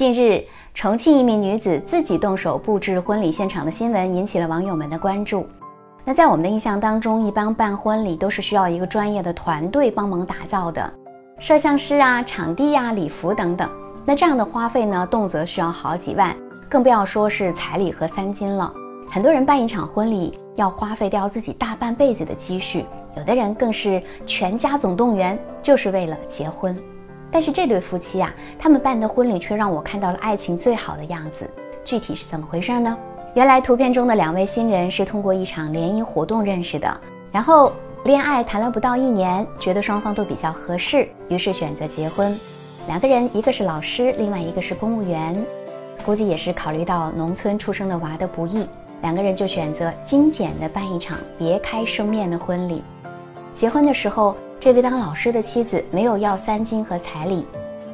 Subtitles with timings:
[0.00, 0.42] 近日，
[0.72, 5.46] 重庆一名女子自己动手布置婚礼现场的新闻引起了网友们的关注。
[6.06, 10.90] 那在我们的印象当中，一般办婚礼都是需要一个专业的团队帮忙打造的，
[11.38, 13.70] 摄像师啊、场地呀、礼服等等。
[14.06, 16.34] 那这样的花费呢，动辄需要好几万，
[16.66, 18.72] 更不要说是彩礼和三金了。
[19.06, 22.86] 很多人办一场婚礼要花费掉自己大半辈子的积蓄，
[23.18, 26.74] 有的人更是全家总动员，就是为了结婚。
[27.32, 31.48] 但是这对夫妻啊，他们办的婚礼却让我看到了爱情最好的样子。
[31.84, 32.96] 具体是怎么回事呢？
[33.34, 37.72] 原来图片中的两位新人是通过一场联谊活动认识的，然后
[38.04, 42.36] 恋爱谈了不到一年，觉得双方都比较合适，于是选择结婚。
[42.88, 45.34] 两个人一个是老师，另外一个是公务员，
[46.04, 48.66] 估计也是考虑到农村出生的娃的不易，
[49.02, 52.82] 两个人就选择精简的办一场别开生面的婚礼。
[53.54, 54.34] 结婚的时候。
[54.60, 57.46] 这位当老师的妻子没有要三金和彩礼，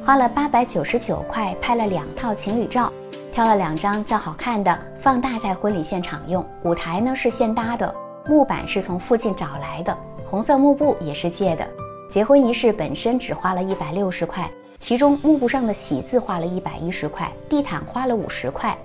[0.03, 2.91] 花了八百九十九块拍了两套情侣照，
[3.33, 6.45] 挑了两张较好看的放大在婚礼现场用。
[6.63, 7.95] 舞台呢是现搭的，
[8.27, 11.65] 木板是从附近找来的，红色幕布也是借的。
[12.09, 18.77] 结婚仪式本身只花了一百六十块，其中幕布上的喜字花了一百一十块，地毯花了五十块，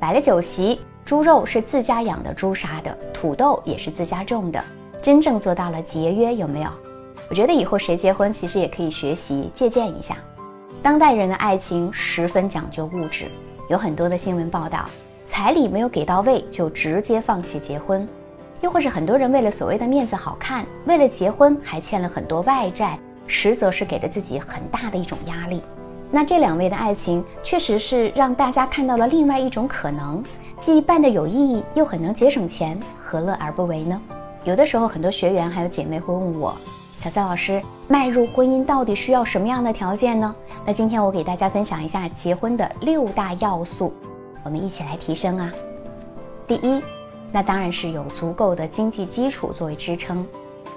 [0.00, 4.60] 摆了酒席，猪肉是自家养的猪杀的，土豆也是自家种的，
[5.00, 6.70] 真正做到了节约，有没有？
[7.30, 10.16] 我觉得以后谁结婚，其实也可以学习借鉴一下。
[10.82, 13.26] 当代人的爱情十分讲究物质，
[13.68, 14.84] 有很多的新闻报道，
[15.26, 18.06] 彩礼没有给到位就直接放弃结婚，
[18.62, 25.62] 又或是很多人为了所谓的面子好看，为了结婚还欠了很多外债，实则是给了自己很大的一种压力。
[26.10, 30.20] 那这两位的爱情确实是让大家看到了另外一种可能，
[30.58, 34.02] 既办得有意义，又很能节省钱，何乐而不为呢？
[34.42, 36.56] 有的时候，很多学员还有姐妹会问我。
[37.00, 40.36] 小蔡老师，迈入婚姻到底需要什么样的条件呢？
[40.66, 43.94] 那今天我给大家分享一下结婚的六大要素，
[44.44, 45.50] 我们一起来提升啊。
[46.46, 46.82] 第一，
[47.32, 50.28] 那当然是有足够的经济基础作为支撑。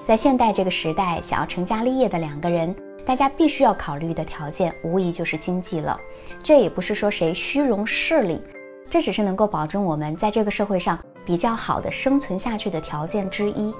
[0.05, 2.73] 在现代这个时代，想要成家立业的两个人，
[3.05, 5.99] 大家必须要考虑的条件，无疑就是经济了。
[6.41, 8.41] 这也不是说谁虚荣势力，
[8.89, 13.75] 这只是能够保证我们在这个社会上比较好的生存下去的条件之一。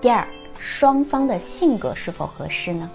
[0.00, 0.24] 第二。
[0.60, 2.90] 双方的性格是否合适呢？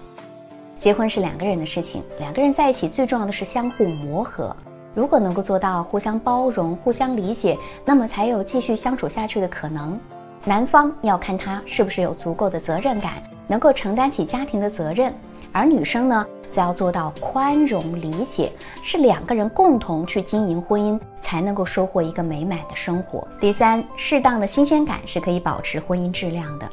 [0.78, 4.54] 结婚是两个人的事情，两个人在一起最重要的是相互磨合。
[4.94, 9.98] 如果能够做到互相包容、互相理解，那么才有继续相处下去的可能。
[10.44, 13.14] 男方要看他是不是有足够的责任感，
[13.48, 15.10] 能够承担起家庭的责任；
[15.50, 23.26] 而女生呢，则要做到宽容理解，是两个人共同去经营婚姻，才能够收获一个美满的生活。
[23.40, 26.70] 第三，适当的新鲜感是可以保持婚姻质量的。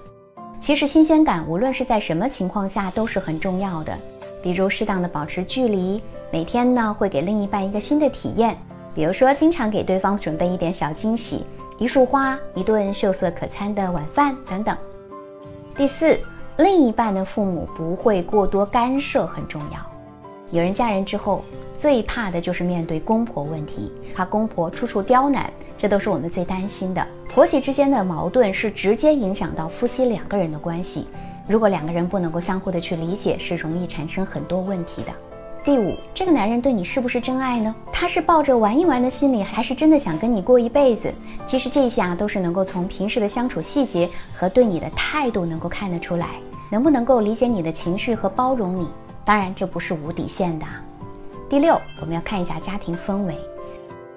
[0.61, 3.97] 其实新鲜感无论是在什么情况下都是很重要的，
[4.43, 5.99] 比如适当的保持距离，
[6.31, 8.55] 每天呢会给另一半一个新的体验，
[8.93, 11.43] 比如说经常给对方准备一点小惊喜，
[11.79, 14.77] 一束花，一顿秀色可餐的晚饭等等。
[15.75, 16.15] 第四，
[16.57, 19.79] 另一半的父母不会过多干涉很重要。
[20.51, 21.43] 有人嫁人之后
[21.75, 25.51] 最怕的就是面对公婆问题，怕公婆处处刁难。
[25.81, 27.03] 这都是我们最担心的。
[27.27, 31.07] 婆媳之间的矛盾是直接影响到夫妻两个人的关系。
[31.47, 35.11] 如果两个人不能够相互的去理解，是容易产生很多问题的。
[35.65, 37.73] 第五，这个男人对你是不是真爱呢？
[37.91, 41.11] 他是抱着玩一玩的心理，还是真的想跟你过一辈子？
[41.47, 46.27] 其实这些啊，都是能够从平时的相处细节和对你的态度能够看得出来，
[46.69, 48.87] 能不能够理解你的情绪和包容你。
[49.25, 50.65] 当然，这不是无底线的。
[51.49, 53.35] 第六，我们要看一下家庭氛围。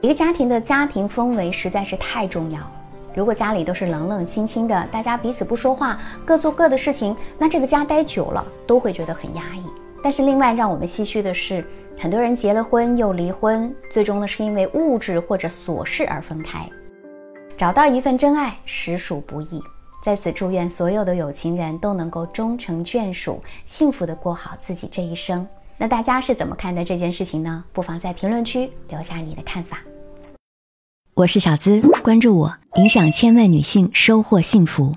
[0.05, 2.73] 一个家庭的家庭氛围实在是太重要了。
[3.15, 9.65] 如果家里都是冷冷清清的，大家彼此不说话，各做各的事情，那这个家待久了都会觉得很压抑。
[10.03, 11.67] 但是另外让我们唏嘘的是，
[11.99, 16.69] 很多人结了婚又离婚，最终呢是因为物质或者琐事而分开。
[17.57, 19.59] 找到一份真爱实属不易，
[20.03, 25.49] 在此祝愿所有的有情人都能够终成眷属，幸福的过好自己这一生。
[25.79, 27.65] 那大家是怎么看待这件事情呢？
[27.73, 29.79] 不妨在评论区留下你的看法。
[31.17, 34.97] 我是小资，关注我，影响千万女性，收获幸福。